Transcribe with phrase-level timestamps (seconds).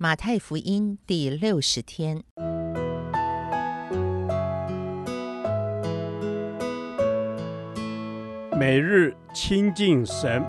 [0.00, 2.22] 马太福音第六十天，
[8.56, 10.46] 每日亲近神，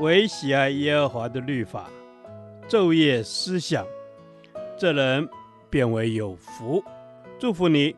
[0.00, 1.88] 惟喜爱耶和华的律法，
[2.68, 3.86] 昼夜思想，
[4.76, 5.28] 这人
[5.70, 6.82] 便为有福。
[7.38, 7.94] 祝福你，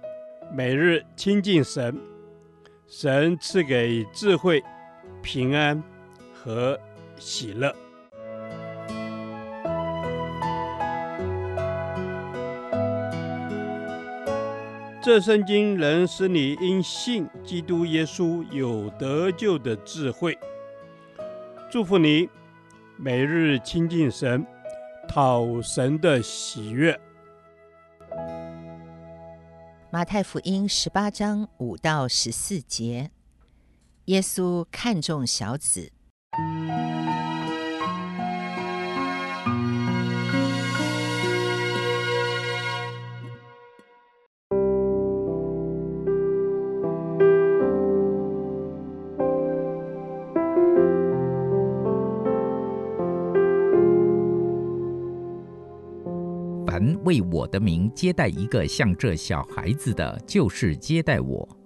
[0.53, 1.98] 每日亲近神，
[2.87, 4.62] 神赐给智慧、
[5.23, 5.82] 平安。
[6.45, 6.79] 和
[7.18, 7.74] 喜乐。
[15.02, 20.38] 这圣经能使你因信基督耶稣有得救的智慧。
[21.70, 22.28] 祝福你，
[22.98, 24.47] 每日亲近神，
[25.08, 26.98] 讨神的喜悦。
[29.91, 33.11] 马太福音十八章五到十四节，
[34.06, 35.92] 耶稣看重小子。
[56.67, 61.64] 凡为我的名接待一个像这小孩子的，就是接待我。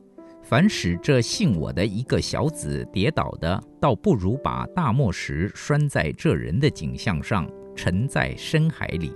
[0.48, 7.46] 凡使这信我的一个小子跌倒的，倒不如把大磨石拴在这人的颈项上，
[7.76, 9.14] 沉在深海里。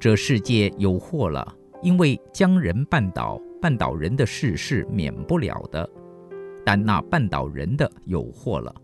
[0.00, 5.88] 这世界有祸了，因为将人绊倒，绊倒人的事是免不了的；
[6.66, 8.74] 但那绊倒人的有祸了。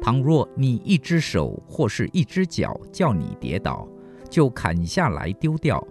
[0.00, 3.88] 倘若你一只手或是一只脚叫你跌倒，
[4.30, 5.84] 就砍下来丢掉；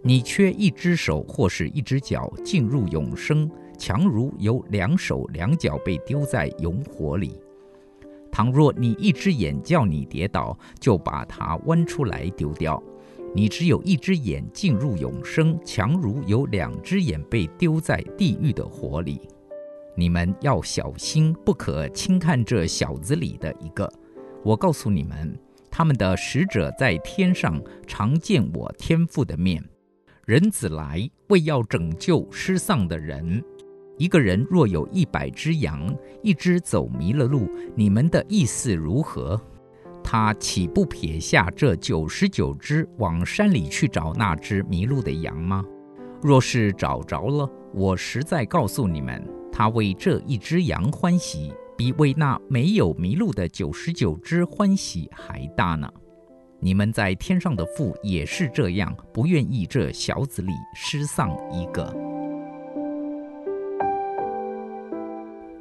[0.00, 3.50] 你缺一只手或是一只脚进入永生。
[3.78, 7.38] 强如有两手两脚被丢在永火里。
[8.30, 12.82] 倘若你一只眼叫你跌倒，就把它剜出来丢掉。
[13.32, 19.20] 你只有一只眼进入永生，强如有两只眼被丢在地狱的火里。
[19.96, 23.88] 你们要小心，不可轻看这小子里的一个。
[24.42, 25.36] 我告诉你们，
[25.70, 29.62] 他们的使者在天上常见我天父的面。
[30.26, 33.42] 人子来，为要拯救失丧的人。
[33.96, 39.40] 一个人若有一百只羊，一只走迷了路，你们的意思如何？
[40.02, 45.64] 他岂不撇下这九十九只，往山里去找那只迷路的羊吗？
[46.20, 55.88] 若是找着了，我实在告诉你们，他为这一只羊欢喜，比为那没有迷路的九十九只欢喜还大呢。
[56.60, 62.03] 你们在天上的父也是这样，不愿意这小子里失丧一个。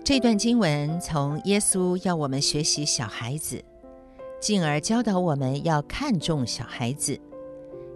[0.04, 3.64] 这段经文从耶稣要我们学习小孩子，
[4.42, 7.18] 进而教导我们要看重小孩子，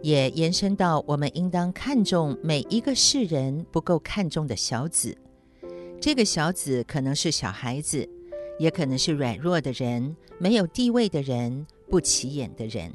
[0.01, 5.18] 也延伸到我们应当看重每一个世人不够看重的小子。
[6.00, 8.07] 这个小子可能是小孩子，
[8.57, 12.89] 也可能是软弱的人、没有地位的人、不起眼的人。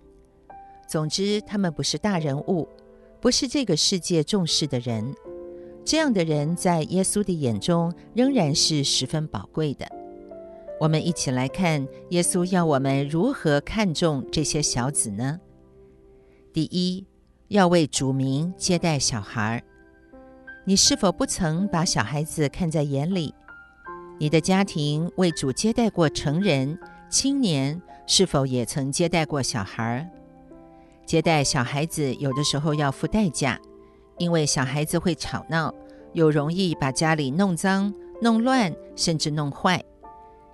[0.88, 2.66] 总之，他们不是大人物，
[3.20, 5.14] 不是这个世界重视的人。
[5.84, 9.86] 这样的人在耶稣的眼中仍然是十分宝贵的。
[10.80, 15.38] 我们一起来看耶稣要我们如何看重这些小子呢？
[16.52, 17.06] 第一，
[17.48, 19.62] 要为主名接待小孩。
[20.64, 23.34] 你是否不曾把小孩子看在眼里？
[24.18, 26.78] 你的家庭为主接待过成人、
[27.10, 30.08] 青年，是否也曾接待过小孩？
[31.04, 33.60] 接待小孩子有的时候要付代价。
[34.22, 35.74] 因为小孩子会吵闹，
[36.12, 39.82] 又容易把家里弄脏、弄乱，甚至弄坏。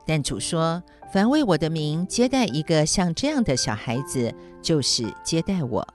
[0.07, 5.87] 但主说：“凡为我的名接待一个像这样的小孩子，就是接待我。”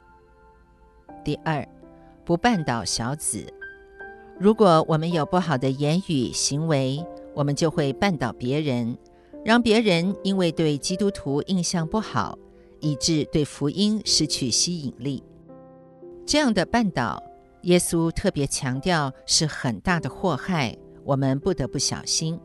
[1.25, 1.67] 第二，
[2.23, 3.43] 不绊倒小子。
[4.39, 8.95] 如果我们有不好的言语行为，我们就会绊倒别人，
[9.43, 12.37] 让别人因为对基督徒印象不好，
[12.81, 15.23] 以致对福音失去吸引力。
[16.23, 17.19] 这样的绊倒。
[17.63, 22.37] 耶稣特别强调是很大的祸害，我们不得不小心。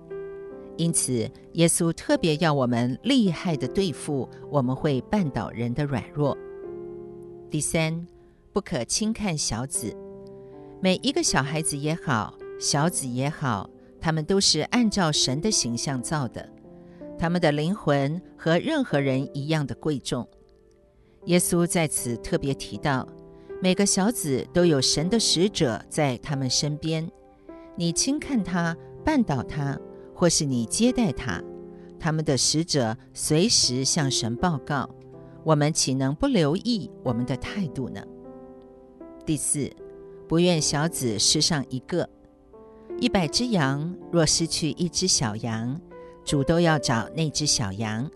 [0.77, 6.39] 因此，耶稣特别要我们厉害地对付我们会绊倒人的软弱。
[7.51, 8.07] 第三，
[8.53, 9.93] 不可轻看小子。
[10.81, 13.69] 每一个小孩子也好，小子也好，
[14.01, 16.49] 他们都是按照神的形象造的，
[17.19, 20.25] 他们的灵魂和任何人一样的贵重。
[21.25, 23.05] 耶稣在此特别提到。
[23.61, 27.11] 每个小子都有神的使者在他们身边，
[27.75, 29.77] 你轻看他、绊倒他，
[30.15, 31.43] 或是你接待他，
[31.99, 34.89] 他们的使者随时向神报告，
[35.43, 38.01] 我们岂能不留意我们的态度呢？
[39.27, 39.69] 第四，
[40.29, 42.09] 不愿小子失上一个。
[43.01, 45.81] 一百只羊若失去一只小羊，
[46.25, 48.09] 主都要找那只小羊，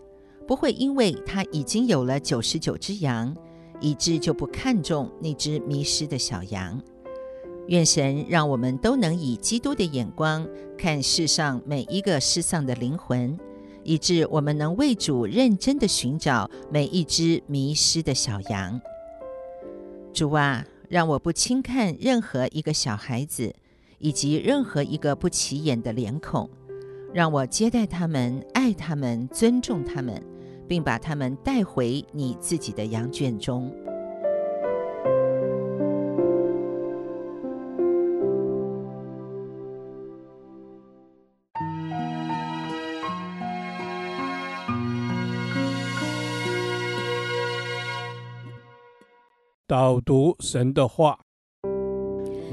[0.47, 3.35] 不会因为他已经有了九十九只羊，
[3.79, 6.81] 以致就不看重那只迷失的小羊。
[7.67, 10.45] 愿神让我们都能以基督的眼光
[10.77, 13.39] 看世上每一个失丧的灵魂，
[13.83, 18.81] 以致我们能为主认真的寻找每一只迷失的小羊。
[20.13, 23.55] 主啊，让我不轻看任何一个小孩子，
[23.97, 26.49] 以及任何一个不起眼的脸孔，
[27.13, 30.21] 让我接待他们，爱他们，尊重他们，
[30.73, 33.71] 并把他们带回你自己的羊圈中。
[49.67, 51.19] 导读神的话，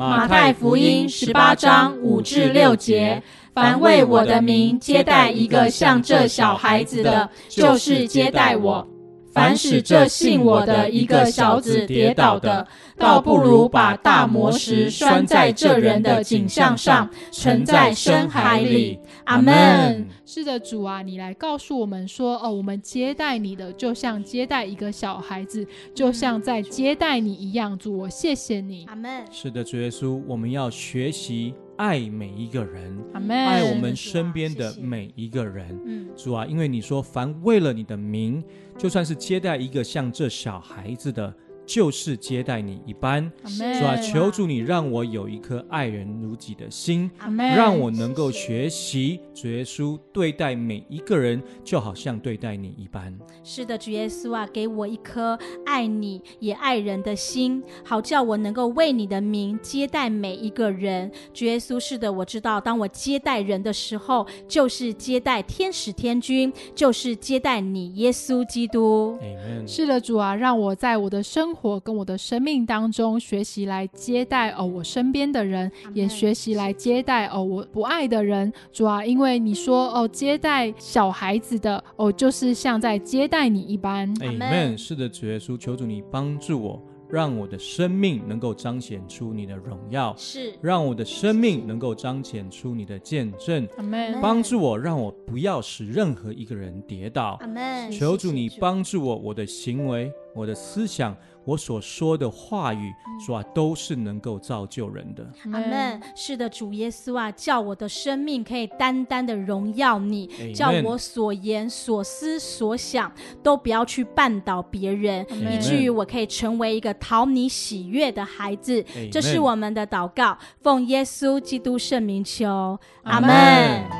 [0.01, 8.89] 马太福音十八章五至六节：凡为我的名接待一个像这小孩子的，就是接待我。
[9.35, 12.67] 凡使这信我的一个小子跌倒的，
[12.97, 18.99] 倒不如把大磨石拴在这人的颈项上，沉在深海里。
[19.25, 20.07] 阿门。
[20.25, 27.79] 是的，主啊，你来告诉我们说，哦，我们接待你的，就像接待一个小孩子，就像在接待你一样。
[27.79, 28.85] 主，我谢谢你。
[28.87, 29.25] 阿门。
[29.31, 33.37] 是的，主耶稣，我们要学习爱每一个人，阿门。
[33.37, 35.79] 爱我们身边的每一个人。
[35.85, 38.43] 嗯，主啊，因为你说，凡为了你的名。
[38.79, 41.33] 就算是接待一个像这小孩子的。
[41.71, 47.09] 就是接待你一般，主啊，求主你让我有一颗爱人如己的心，
[47.39, 53.17] 让我能够学习主耶稣对待每一个人，就好像对待你一般。
[53.45, 61.09] 是的，主耶稣啊，给我一颗爱你也爱人的心，好叫我能够为你的名接待每一个人。
[61.33, 69.17] 主耶稣，是的，我知道，当我接待人的时候，就是接待天使天君，就是接待你耶稣基督。
[69.65, 71.60] 是的，主啊，让我在我的生活。
[71.63, 78.53] 我跟我的生命当中学习来接待哦，我身边的人也学习来接待哦，我不爱的人。
[78.73, 84.13] 主啊，因为你说哦，接待小孩子的哦，就是像在接待你一般。
[84.21, 84.77] 阿门。
[84.79, 93.69] 是的，主耶稣，求主你帮助我，让我的生命能够彰显出你的荣耀，是让我的生命能够彰显出你的见证。
[93.77, 94.21] 阿门。
[94.21, 97.37] 帮助我，让我不要使任何一个人跌倒。
[97.41, 97.91] 阿门。
[97.91, 101.17] 求主你帮助我，我的行为，我的思想。
[101.47, 102.93] 我所说的话语，
[103.27, 105.27] 主啊，都是能够造就人的。
[105.47, 106.01] 阿门。
[106.15, 113.11] 是的，主耶稣啊，叫我的生命可以单单的荣耀你，叫我所言所思所想
[113.43, 118.85] 都不要去绊倒别人，以至于我可以成为一个讨你喜悦的孩子。
[119.11, 124.00] 这是我们的祷告，奉耶稣基督圣名求，阿门。